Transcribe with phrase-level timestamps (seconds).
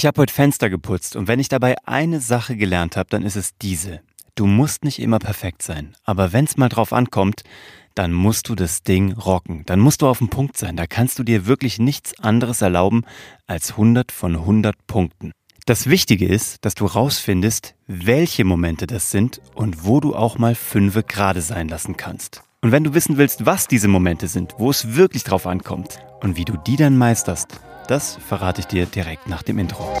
[0.00, 3.36] Ich habe heute Fenster geputzt und wenn ich dabei eine Sache gelernt habe, dann ist
[3.36, 4.00] es diese.
[4.34, 7.42] Du musst nicht immer perfekt sein, aber wenn es mal drauf ankommt,
[7.94, 9.62] dann musst du das Ding rocken.
[9.66, 10.74] Dann musst du auf dem Punkt sein.
[10.74, 13.02] Da kannst du dir wirklich nichts anderes erlauben
[13.46, 15.32] als 100 von 100 Punkten.
[15.66, 20.54] Das Wichtige ist, dass du rausfindest, welche Momente das sind und wo du auch mal
[20.54, 22.42] fünfe gerade sein lassen kannst.
[22.62, 26.36] Und wenn du wissen willst, was diese Momente sind, wo es wirklich drauf ankommt und
[26.36, 29.96] wie du die dann meisterst, das verrate ich dir direkt nach dem Intro.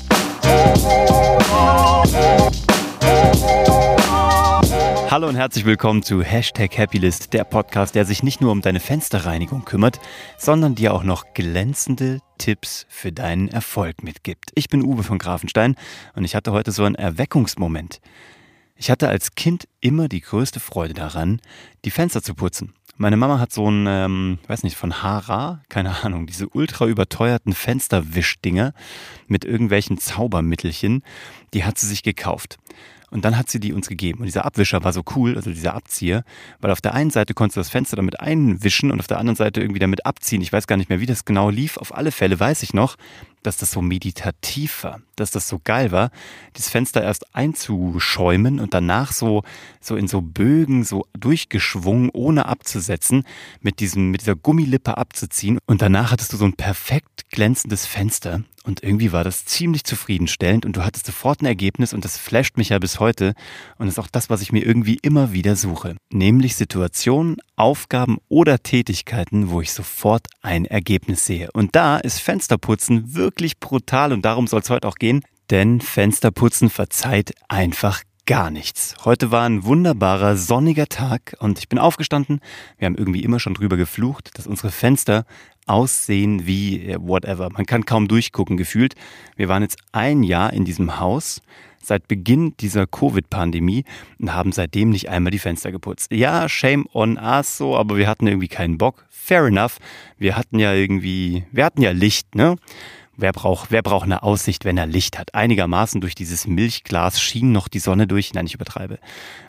[5.10, 8.80] Hallo und herzlich willkommen zu Hashtag Happylist, der Podcast, der sich nicht nur um deine
[8.80, 9.98] Fensterreinigung kümmert,
[10.36, 14.50] sondern dir auch noch glänzende Tipps für deinen Erfolg mitgibt.
[14.54, 15.76] Ich bin Uwe von Grafenstein
[16.14, 18.02] und ich hatte heute so einen Erweckungsmoment.
[18.80, 21.42] Ich hatte als Kind immer die größte Freude daran,
[21.84, 22.72] die Fenster zu putzen.
[22.96, 27.52] Meine Mama hat so ein, ähm, weiß nicht, von Hara, keine Ahnung, diese ultra überteuerten
[27.52, 28.72] Fensterwischdinger
[29.26, 31.02] mit irgendwelchen Zaubermittelchen,
[31.52, 32.56] die hat sie sich gekauft.
[33.10, 34.20] Und dann hat sie die uns gegeben.
[34.20, 36.24] Und dieser Abwischer war so cool, also dieser Abzieher,
[36.60, 39.36] weil auf der einen Seite konntest du das Fenster damit einwischen und auf der anderen
[39.36, 40.40] Seite irgendwie damit abziehen.
[40.40, 41.76] Ich weiß gar nicht mehr, wie das genau lief.
[41.76, 42.96] Auf alle Fälle weiß ich noch,
[43.42, 46.10] dass das so meditativ war, dass das so geil war,
[46.52, 49.42] das Fenster erst einzuschäumen und danach so,
[49.80, 53.24] so in so Bögen so durchgeschwungen, ohne abzusetzen,
[53.60, 55.58] mit diesem, mit dieser Gummilippe abzuziehen.
[55.66, 58.42] Und danach hattest du so ein perfekt glänzendes Fenster.
[58.64, 62.58] Und irgendwie war das ziemlich zufriedenstellend und du hattest sofort ein Ergebnis und das flasht
[62.58, 63.32] mich ja bis heute
[63.78, 65.96] und ist auch das, was ich mir irgendwie immer wieder suche.
[66.12, 71.50] Nämlich Situationen, Aufgaben oder Tätigkeiten, wo ich sofort ein Ergebnis sehe.
[71.52, 76.68] Und da ist Fensterputzen wirklich brutal und darum soll es heute auch gehen, denn Fensterputzen
[76.70, 78.94] verzeiht einfach gar nichts.
[79.04, 82.40] Heute war ein wunderbarer sonniger Tag und ich bin aufgestanden.
[82.78, 85.24] Wir haben irgendwie immer schon drüber geflucht, dass unsere Fenster
[85.66, 87.48] aussehen wie äh, whatever.
[87.50, 88.94] Man kann kaum durchgucken gefühlt.
[89.36, 91.40] Wir waren jetzt ein Jahr in diesem Haus
[91.82, 93.84] seit Beginn dieser Covid-Pandemie
[94.18, 96.12] und haben seitdem nicht einmal die Fenster geputzt.
[96.12, 99.06] Ja, shame on us so, aber wir hatten irgendwie keinen Bock.
[99.08, 99.78] Fair enough.
[100.18, 102.56] Wir hatten ja irgendwie, wir hatten ja Licht, ne?
[103.20, 105.34] Wer braucht, wer braucht eine Aussicht, wenn er Licht hat?
[105.34, 108.32] Einigermaßen durch dieses Milchglas schien noch die Sonne durch.
[108.32, 108.98] Nein, ich übertreibe.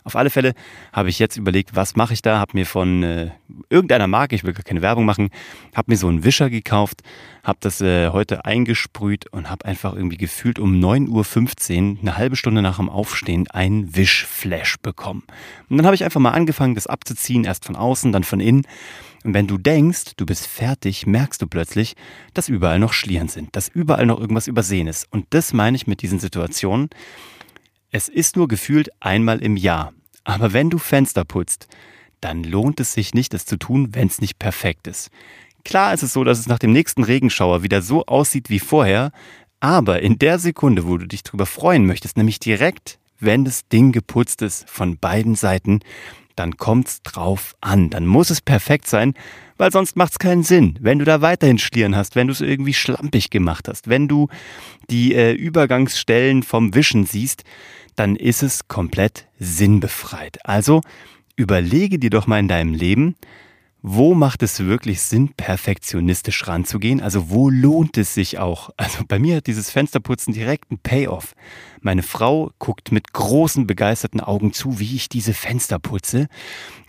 [0.04, 0.56] Auf alle Fälle
[0.92, 2.38] habe ich jetzt überlegt, was mache ich da?
[2.38, 3.32] Habe mir von äh,
[3.70, 5.30] irgendeiner Marke, ich will gar keine Werbung machen,
[5.74, 7.02] habe mir so einen Wischer gekauft,
[7.46, 12.36] habe das äh, heute eingesprüht und habe einfach irgendwie gefühlt um 9.15 Uhr, eine halbe
[12.36, 15.24] Stunde nach dem Aufstehen, einen Wischflash bekommen.
[15.70, 18.64] Und dann habe ich einfach mal angefangen, das abzuziehen, erst von außen, dann von innen.
[19.24, 21.96] Und wenn du denkst, du bist fertig, merkst du plötzlich,
[22.34, 25.08] dass überall noch Schlieren sind, dass überall noch irgendwas übersehen ist.
[25.12, 26.90] Und das meine ich mit diesen Situationen.
[27.92, 29.94] Es ist nur gefühlt einmal im Jahr.
[30.24, 31.68] Aber wenn du Fenster putzt,
[32.20, 35.09] dann lohnt es sich nicht, es zu tun, wenn es nicht perfekt ist.
[35.64, 39.12] Klar ist es so, dass es nach dem nächsten Regenschauer wieder so aussieht wie vorher,
[39.59, 43.92] aber in der Sekunde, wo du dich drüber freuen möchtest, nämlich direkt, wenn das Ding
[43.92, 45.82] geputzt ist von beiden Seiten,
[46.36, 47.90] dann kommt's drauf an.
[47.90, 49.14] Dann muss es perfekt sein,
[49.58, 50.78] weil sonst macht's keinen Sinn.
[50.81, 54.28] Wenn du da weiterhin Schlieren hast, wenn du es irgendwie schlampig gemacht hast, wenn du
[54.90, 57.44] die äh, Übergangsstellen vom Wischen siehst,
[57.96, 60.40] dann ist es komplett sinnbefreit.
[60.46, 60.81] Also
[61.36, 63.16] überlege dir doch mal in deinem Leben,
[63.81, 67.02] wo macht es wirklich Sinn, perfektionistisch ranzugehen?
[67.02, 68.69] Also wo lohnt es sich auch?
[68.78, 71.36] Also bei mir hat dieses Fensterputzen direkt einen Payoff.
[71.81, 76.28] Meine Frau guckt mit großen begeisterten Augen zu, wie ich diese Fenster putze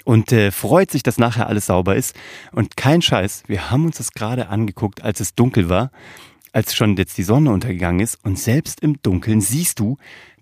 [0.04, 2.14] und äh, freut sich, dass nachher alles sauber ist.
[2.52, 5.90] Und kein Scheiß, wir haben uns das gerade angeguckt, als es dunkel war,
[6.52, 8.18] als schon jetzt die Sonne untergegangen ist.
[8.22, 9.96] Und selbst im Dunkeln siehst du,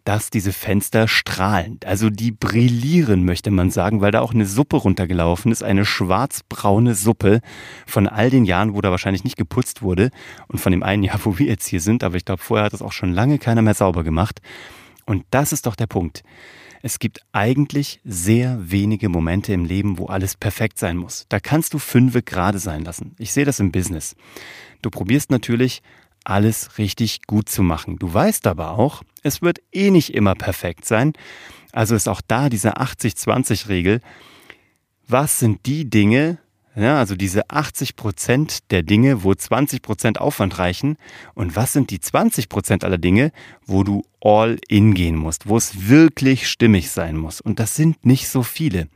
[0.04, 1.78] dass diese Fenster strahlen.
[1.84, 6.94] Also die brillieren, möchte man sagen, weil da auch eine Suppe runtergelaufen ist, eine schwarzbraune
[6.94, 7.40] Suppe
[7.86, 10.10] von all den Jahren, wo da wahrscheinlich nicht geputzt wurde
[10.48, 12.72] und von dem einen Jahr, wo wir jetzt hier sind, aber ich glaube, vorher hat
[12.72, 14.40] das auch schon lange keiner mehr sauber gemacht.
[15.06, 16.22] Und das ist doch der Punkt.
[16.82, 21.26] Es gibt eigentlich sehr wenige Momente im Leben, wo alles perfekt sein muss.
[21.28, 23.14] Da kannst du fünfe gerade sein lassen.
[23.18, 24.16] Ich sehe das im Business.
[24.80, 25.82] Du probierst natürlich
[26.24, 27.98] alles richtig gut zu machen.
[27.98, 31.12] Du weißt aber auch, es wird eh nicht immer perfekt sein.
[31.72, 34.00] Also ist auch da diese 80-20-Regel.
[35.06, 36.38] Was sind die Dinge,
[36.76, 40.98] ja, also diese 80 Prozent der Dinge, wo 20 Prozent Aufwand reichen.
[41.34, 43.32] Und was sind die 20 Prozent aller Dinge,
[43.66, 47.40] wo du all in gehen musst, wo es wirklich stimmig sein muss?
[47.40, 48.88] Und das sind nicht so viele.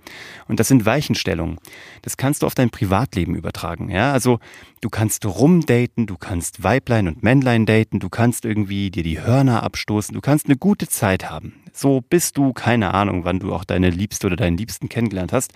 [0.46, 1.58] Und das sind Weichenstellungen.
[2.02, 3.90] Das kannst du auf dein Privatleben übertragen.
[3.90, 4.38] Ja, also
[4.80, 9.64] du kannst rumdaten, du kannst Weiblein und Männlein daten, du kannst irgendwie dir die Hörner
[9.64, 11.54] abstoßen, du kannst eine gute Zeit haben.
[11.72, 15.52] So bist du, keine Ahnung, wann du auch deine Liebste oder deinen Liebsten kennengelernt hast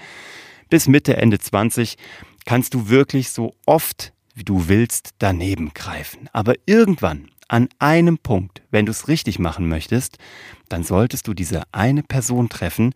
[0.69, 1.97] bis Mitte, Ende 20
[2.45, 6.29] kannst du wirklich so oft wie du willst daneben greifen.
[6.33, 10.19] Aber irgendwann, an einem Punkt, wenn du es richtig machen möchtest,
[10.69, 12.93] dann solltest du diese eine Person treffen,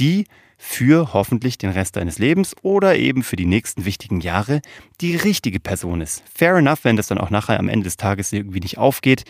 [0.00, 0.26] die
[0.58, 4.60] für hoffentlich den Rest deines Lebens oder eben für die nächsten wichtigen Jahre
[5.00, 6.22] die richtige Person ist.
[6.32, 9.24] Fair enough, wenn das dann auch nachher am Ende des Tages irgendwie nicht aufgeht.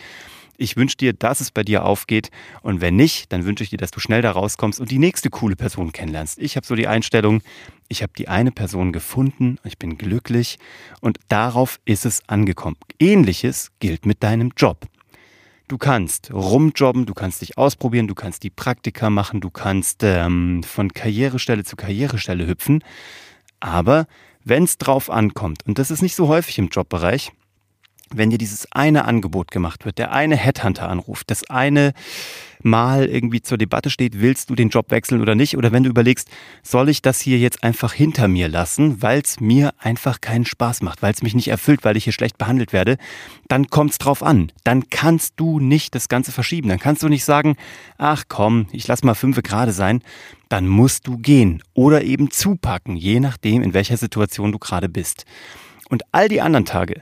[0.57, 2.29] Ich wünsche dir, dass es bei dir aufgeht.
[2.61, 5.29] Und wenn nicht, dann wünsche ich dir, dass du schnell da rauskommst und die nächste
[5.29, 6.39] coole Person kennenlernst.
[6.39, 7.41] Ich habe so die Einstellung,
[7.87, 10.59] ich habe die eine Person gefunden, ich bin glücklich
[11.01, 12.77] und darauf ist es angekommen.
[12.99, 14.87] Ähnliches gilt mit deinem Job.
[15.67, 20.61] Du kannst rumjobben, du kannst dich ausprobieren, du kannst die Praktika machen, du kannst ähm,
[20.61, 22.83] von Karrierestelle zu Karrierestelle hüpfen.
[23.59, 24.07] Aber
[24.43, 27.31] wenn es drauf ankommt, und das ist nicht so häufig im Jobbereich,
[28.17, 31.93] wenn dir dieses eine Angebot gemacht wird, der eine Headhunter anruft, das eine
[32.65, 35.57] Mal irgendwie zur Debatte steht, willst du den Job wechseln oder nicht?
[35.57, 36.29] Oder wenn du überlegst,
[36.63, 40.81] soll ich das hier jetzt einfach hinter mir lassen, weil es mir einfach keinen Spaß
[40.81, 42.97] macht, weil es mich nicht erfüllt, weil ich hier schlecht behandelt werde,
[43.49, 44.49] dann kommt es drauf an.
[44.63, 46.69] Dann kannst du nicht das Ganze verschieben.
[46.69, 47.57] Dann kannst du nicht sagen,
[47.97, 50.01] ach komm, ich lass mal fünf gerade sein.
[50.47, 55.25] Dann musst du gehen oder eben zupacken, je nachdem, in welcher Situation du gerade bist.
[55.89, 57.01] Und all die anderen Tage,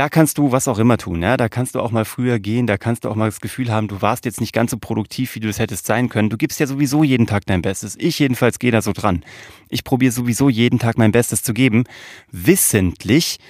[0.00, 1.20] da kannst du was auch immer tun.
[1.20, 1.36] Ja?
[1.36, 3.86] Da kannst du auch mal früher gehen, da kannst du auch mal das Gefühl haben,
[3.86, 6.30] du warst jetzt nicht ganz so produktiv, wie du es hättest sein können.
[6.30, 7.96] Du gibst ja sowieso jeden Tag dein Bestes.
[7.98, 9.22] Ich jedenfalls gehe da so dran.
[9.68, 11.84] Ich probiere sowieso jeden Tag mein Bestes zu geben,
[12.32, 13.40] wissentlich,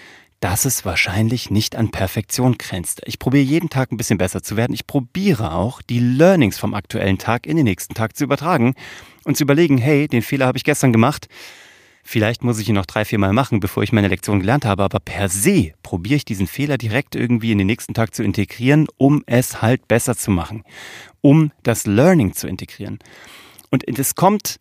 [0.40, 3.00] dass es wahrscheinlich nicht an Perfektion grenzt.
[3.04, 4.72] Ich probiere jeden Tag ein bisschen besser zu werden.
[4.72, 8.74] Ich probiere auch, die Learnings vom aktuellen Tag in den nächsten Tag zu übertragen
[9.22, 11.28] und zu überlegen, hey, den Fehler habe ich gestern gemacht
[12.12, 14.82] Vielleicht muss ich ihn noch drei, vier Mal machen, bevor ich meine Lektion gelernt habe,
[14.82, 18.88] aber per se probiere ich diesen Fehler direkt irgendwie in den nächsten Tag zu integrieren,
[18.96, 20.64] um es halt besser zu machen,
[21.20, 22.98] um das Learning zu integrieren.
[23.70, 24.58] Und es kommt,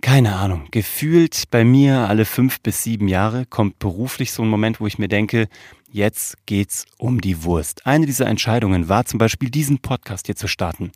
[0.00, 4.80] keine Ahnung, gefühlt bei mir alle fünf bis sieben Jahre kommt beruflich so ein Moment,
[4.80, 5.46] wo ich mir denke,
[5.90, 7.86] jetzt geht's um die Wurst.
[7.86, 10.92] Eine dieser Entscheidungen war zum Beispiel diesen Podcast hier zu starten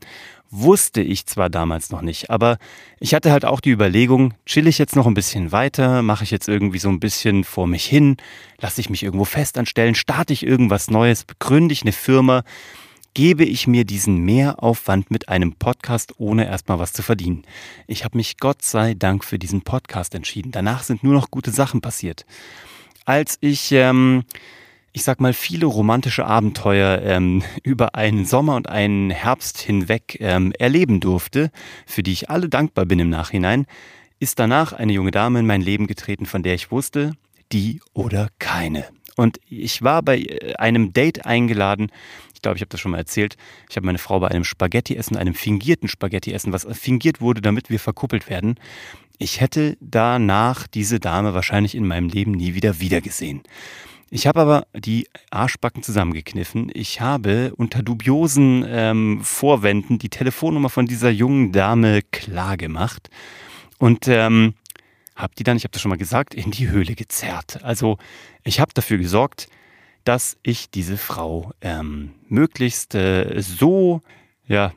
[0.53, 2.59] wusste ich zwar damals noch nicht, aber
[3.01, 6.31] ich hatte halt auch die Überlegung, chill ich jetzt noch ein bisschen weiter, mache ich
[6.31, 8.19] jetzt irgendwie so ein bisschen vor mich hin,
[8.61, 12.45] lasse ich mich irgendwo festanstellen, starte ich irgendwas Neues, gründe ich eine Firma,
[13.15, 17.45] gebe ich mir diesen Mehraufwand mit einem Podcast, ohne erstmal was zu verdienen.
[17.87, 20.53] Ich habe mich Gott sei Dank für diesen Podcast entschieden.
[20.53, 22.27] Danach sind nur noch gute Sachen passiert.
[23.07, 24.25] Als ich ähm,
[24.93, 30.53] ich sag mal, viele romantische Abenteuer ähm, über einen Sommer und einen Herbst hinweg ähm,
[30.59, 31.51] erleben durfte,
[31.87, 33.67] für die ich alle dankbar bin im Nachhinein,
[34.21, 37.13] ist danach eine junge Dame in mein Leben getreten, von der ich wusste,
[37.53, 38.85] die oder keine.
[39.17, 41.91] Und ich war bei äh, einem Date eingeladen.
[42.35, 43.37] Ich glaube, ich habe das schon mal erzählt.
[43.71, 47.79] Ich habe meine Frau bei einem Spaghetti-Essen, einem fingierten Spaghetti-Essen, was fingiert wurde, damit wir
[47.79, 48.57] verkuppelt werden.
[49.19, 53.43] Ich hätte danach diese Dame wahrscheinlich in meinem Leben nie wieder wiedergesehen.
[54.15, 56.71] Ich habe aber die Arschbacken zusammengekniffen.
[56.75, 63.09] Ich habe unter dubiosen ähm, Vorwänden die Telefonnummer von dieser jungen Dame klar gemacht
[63.79, 64.53] und ähm,
[65.17, 67.65] habe die dann, ich habe das schon mal gesagt, in die Höhle gezerrt.
[67.65, 67.97] Also
[68.45, 69.49] ich habe dafür gesorgt,
[70.05, 74.03] dass ich diese Frau ähm, möglichst äh, so,
[74.47, 74.75] ja,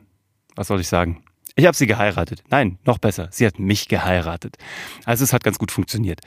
[0.54, 1.22] was soll ich sagen,
[1.56, 2.42] ich habe sie geheiratet.
[2.48, 4.56] Nein, noch besser, sie hat mich geheiratet.
[5.04, 6.22] Also es hat ganz gut funktioniert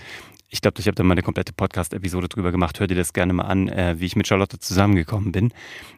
[0.50, 2.80] ich glaube, ich habe da mal eine komplette Podcast-Episode drüber gemacht.
[2.80, 5.54] Hör dir das gerne mal an, äh, wie ich mit Charlotte zusammengekommen bin.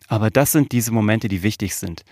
[0.08, 2.04] Aber das sind diese Momente, die wichtig sind.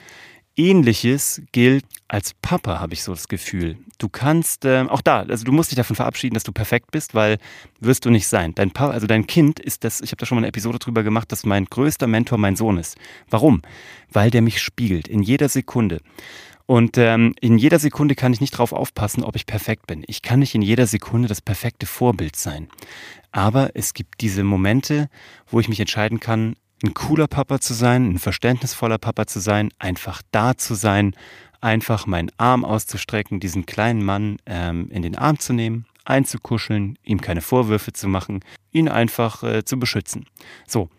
[0.56, 3.78] Ähnliches gilt als Papa, habe ich so das Gefühl.
[3.98, 7.14] Du kannst äh, auch da, also du musst dich davon verabschieden, dass du perfekt bist,
[7.14, 7.38] weil
[7.80, 8.54] wirst du nicht sein.
[8.56, 11.04] Dein Papa, also dein Kind ist das, ich habe da schon mal eine Episode drüber
[11.04, 12.98] gemacht, dass mein größter Mentor mein Sohn ist.
[13.30, 13.62] Warum?
[14.12, 16.02] Weil der mich spiegelt in jeder Sekunde.
[16.70, 20.04] Und ähm, in jeder Sekunde kann ich nicht darauf aufpassen, ob ich perfekt bin.
[20.06, 22.68] Ich kann nicht in jeder Sekunde das perfekte Vorbild sein.
[23.32, 25.10] Aber es gibt diese Momente,
[25.48, 29.72] wo ich mich entscheiden kann, ein cooler Papa zu sein, ein verständnisvoller Papa zu sein,
[29.80, 31.16] einfach da zu sein,
[31.60, 37.20] einfach meinen Arm auszustrecken, diesen kleinen Mann ähm, in den Arm zu nehmen, einzukuscheln, ihm
[37.20, 40.28] keine Vorwürfe zu machen, ihn einfach äh, zu beschützen.
[40.68, 40.92] So.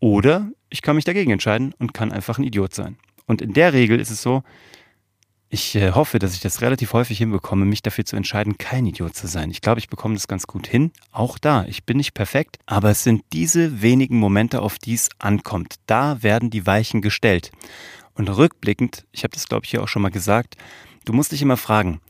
[0.00, 2.98] Oder ich kann mich dagegen entscheiden und kann einfach ein Idiot sein.
[3.24, 4.42] Und in der Regel ist es so,
[5.50, 9.14] ich äh, hoffe, dass ich das relativ häufig hinbekomme, mich dafür zu entscheiden, kein Idiot
[9.14, 9.50] zu sein.
[9.50, 10.92] Ich glaube, ich bekomme das ganz gut hin.
[11.10, 15.08] Auch da, ich bin nicht perfekt, aber es sind diese wenigen Momente, auf die es
[15.18, 15.76] ankommt.
[15.86, 17.50] Da werden die Weichen gestellt.
[18.14, 20.56] Und rückblickend, ich habe das glaube ich hier auch schon mal gesagt,
[21.04, 22.00] du musst dich immer fragen,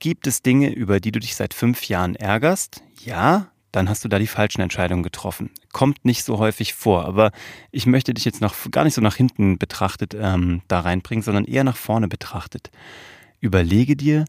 [0.00, 2.82] gibt es Dinge, über die du dich seit fünf Jahren ärgerst?
[3.04, 5.50] Ja, dann hast du da die falschen Entscheidungen getroffen.
[5.72, 7.32] Kommt nicht so häufig vor, aber
[7.70, 11.44] ich möchte dich jetzt noch gar nicht so nach hinten betrachtet ähm, da reinbringen, sondern
[11.44, 12.70] eher nach vorne betrachtet.
[13.40, 14.24] Überlege dir,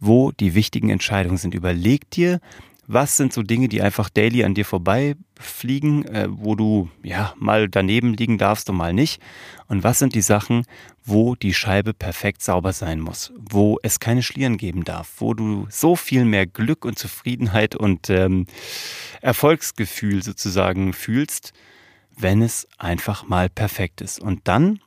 [0.00, 1.54] wo die wichtigen Entscheidungen sind.
[1.54, 2.40] Überleg dir,
[2.88, 7.68] Was sind so Dinge, die einfach daily an dir vorbeifliegen, äh, wo du ja mal
[7.68, 9.20] daneben liegen darfst und mal nicht?
[9.66, 10.64] Und was sind die Sachen,
[11.04, 15.66] wo die Scheibe perfekt sauber sein muss, wo es keine Schlieren geben darf, wo du
[15.68, 18.46] so viel mehr Glück und Zufriedenheit und ähm,
[19.20, 21.52] Erfolgsgefühl sozusagen fühlst,
[22.16, 24.20] wenn es einfach mal perfekt ist.
[24.20, 24.80] Und dann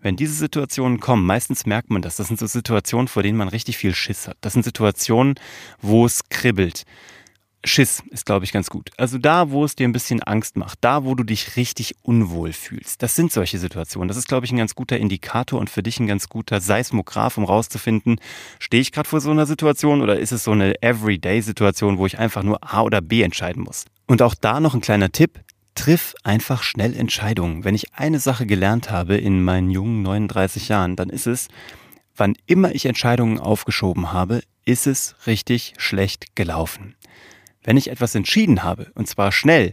[0.00, 2.16] wenn diese Situationen kommen, meistens merkt man das.
[2.16, 4.36] Das sind so Situationen, vor denen man richtig viel Schiss hat.
[4.42, 5.36] Das sind Situationen,
[5.80, 6.84] wo es kribbelt.
[7.64, 8.90] Schiss ist, glaube ich, ganz gut.
[8.98, 12.52] Also da, wo es dir ein bisschen Angst macht, da, wo du dich richtig unwohl
[12.52, 13.02] fühlst.
[13.02, 14.08] Das sind solche Situationen.
[14.08, 17.38] Das ist, glaube ich, ein ganz guter Indikator und für dich ein ganz guter Seismograph,
[17.38, 18.20] um rauszufinden,
[18.58, 22.18] stehe ich gerade vor so einer Situation oder ist es so eine Everyday-Situation, wo ich
[22.18, 23.86] einfach nur A oder B entscheiden muss.
[24.06, 25.40] Und auch da noch ein kleiner Tipp.
[25.74, 27.64] Triff einfach schnell Entscheidungen.
[27.64, 31.48] Wenn ich eine Sache gelernt habe in meinen jungen 39 Jahren, dann ist es,
[32.14, 36.94] wann immer ich Entscheidungen aufgeschoben habe, ist es richtig schlecht gelaufen.
[37.64, 39.72] Wenn ich etwas entschieden habe, und zwar schnell,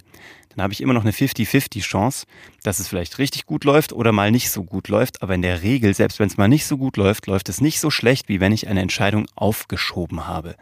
[0.50, 2.25] dann habe ich immer noch eine 50-50 Chance,
[2.63, 5.21] dass es vielleicht richtig gut läuft oder mal nicht so gut läuft.
[5.21, 7.79] Aber in der Regel, selbst wenn es mal nicht so gut läuft, läuft es nicht
[7.79, 10.55] so schlecht, wie wenn ich eine Entscheidung aufgeschoben habe.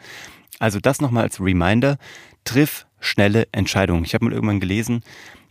[0.60, 1.98] Also das nochmal als Reminder,
[2.44, 4.04] triff schnelle Entscheidungen.
[4.06, 5.04] Ich habe mal irgendwann gelesen,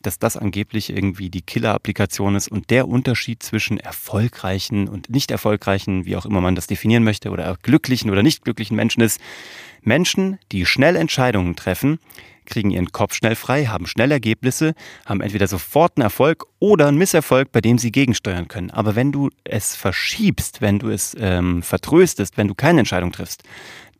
[0.02, 6.04] dass das angeblich irgendwie die Killer-Applikation ist und der Unterschied zwischen erfolgreichen und nicht erfolgreichen,
[6.04, 9.20] wie auch immer man das definieren möchte, oder glücklichen oder nicht glücklichen Menschen ist.
[9.82, 11.98] Menschen, die schnell Entscheidungen treffen,
[12.48, 14.74] kriegen ihren Kopf schnell frei, haben schnell Ergebnisse,
[15.04, 18.70] haben entweder sofort einen Erfolg oder einen Misserfolg, bei dem sie gegensteuern können.
[18.70, 23.42] Aber wenn du es verschiebst, wenn du es ähm, vertröstest, wenn du keine Entscheidung triffst,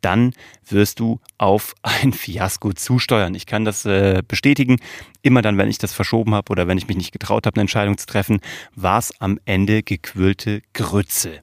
[0.01, 0.33] dann
[0.67, 3.35] wirst du auf ein Fiasko zusteuern.
[3.35, 4.77] Ich kann das äh, bestätigen.
[5.21, 7.61] Immer dann, wenn ich das verschoben habe oder wenn ich mich nicht getraut habe, eine
[7.61, 8.39] Entscheidung zu treffen,
[8.75, 11.41] war es am Ende gequirlte Grütze.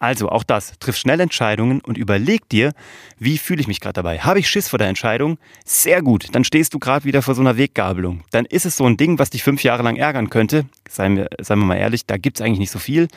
[0.00, 2.72] Also auch das, triff schnell Entscheidungen und überleg dir,
[3.18, 4.18] wie fühle ich mich gerade dabei?
[4.18, 5.38] Habe ich Schiss vor der Entscheidung?
[5.66, 8.24] Sehr gut, dann stehst du gerade wieder vor so einer Weggabelung.
[8.30, 10.64] Dann ist es so ein Ding, was dich fünf Jahre lang ärgern könnte.
[10.88, 13.08] Seien wir, seien wir mal ehrlich, da gibt's eigentlich nicht so viel.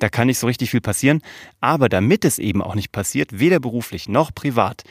[0.00, 1.22] Da kann nicht so richtig viel passieren.
[1.60, 4.82] Aber damit es eben auch nicht passiert, weder beruflich noch privat,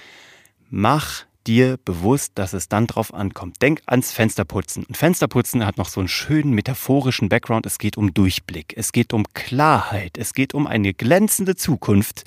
[0.69, 3.61] mach dir bewusst, dass es dann drauf ankommt.
[3.61, 4.85] Denk ans Fensterputzen.
[4.85, 7.65] Und Fensterputzen hat noch so einen schönen metaphorischen Background.
[7.65, 12.23] Es geht um Durchblick, es geht um Klarheit, es geht um eine glänzende Zukunft,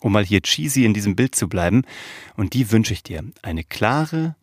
[0.00, 1.82] um mal hier cheesy in diesem Bild zu bleiben.
[2.36, 3.24] Und die wünsche ich dir.
[3.42, 4.36] Eine klare,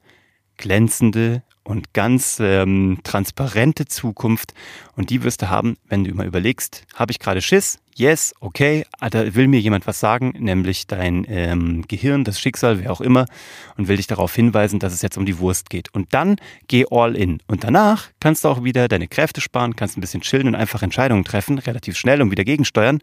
[0.57, 4.53] glänzende und ganz ähm, transparente Zukunft.
[4.95, 7.79] Und die wirst du haben, wenn du immer überlegst, habe ich gerade Schiss?
[7.95, 12.81] Yes, okay, ah, da will mir jemand was sagen, nämlich dein ähm, Gehirn, das Schicksal,
[12.81, 13.25] wer auch immer,
[13.77, 15.93] und will dich darauf hinweisen, dass es jetzt um die Wurst geht.
[15.93, 16.35] Und dann
[16.67, 17.39] geh all in.
[17.47, 20.83] Und danach kannst du auch wieder deine Kräfte sparen, kannst ein bisschen chillen und einfach
[20.83, 22.99] Entscheidungen treffen, relativ schnell und wieder gegensteuern.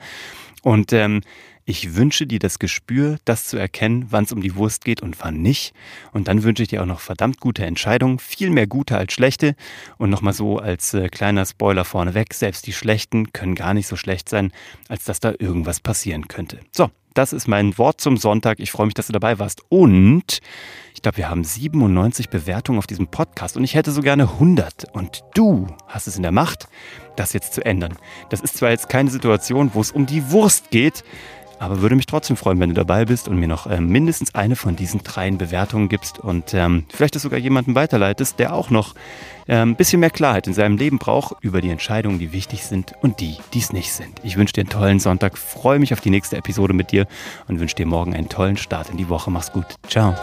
[0.63, 1.23] Und ähm,
[1.65, 5.17] ich wünsche dir das Gespür, das zu erkennen, wann es um die Wurst geht und
[5.21, 5.75] wann nicht.
[6.13, 9.55] Und dann wünsche ich dir auch noch verdammt gute Entscheidungen, viel mehr gute als schlechte.
[9.99, 13.97] Und nochmal so als äh, kleiner Spoiler vorneweg, selbst die schlechten können gar nicht so
[13.97, 14.53] schlecht sein,
[14.89, 16.61] als dass da irgendwas passieren könnte.
[16.73, 18.59] So, das ist mein Wort zum Sonntag.
[18.59, 19.63] Ich freue mich, dass du dabei warst.
[19.69, 20.41] Und
[20.95, 24.87] ich glaube, wir haben 97 Bewertungen auf diesem Podcast und ich hätte so gerne 100.
[24.93, 26.69] Und du hast es in der Macht,
[27.17, 27.97] das jetzt zu ändern.
[28.31, 31.05] Das ist zwar jetzt keine Situation, wo es um die Wurst geht,
[31.63, 34.57] aber würde mich trotzdem freuen, wenn du dabei bist und mir noch äh, mindestens eine
[34.57, 38.95] von diesen dreien Bewertungen gibst und ähm, vielleicht das sogar jemanden weiterleitest, der auch noch
[39.47, 42.95] äh, ein bisschen mehr Klarheit in seinem Leben braucht über die Entscheidungen, die wichtig sind
[43.01, 44.21] und die, die es nicht sind.
[44.25, 47.07] Ich wünsche dir einen tollen Sonntag, freue mich auf die nächste Episode mit dir
[47.47, 49.31] und wünsche dir morgen einen tollen Start in die Woche.
[49.31, 49.67] Mach's gut.
[49.89, 50.17] Ciao.